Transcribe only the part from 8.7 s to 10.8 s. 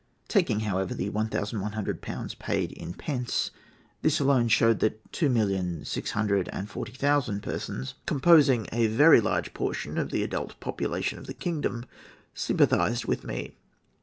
a very large portion of the adult